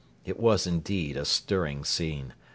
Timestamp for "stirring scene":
1.25-2.33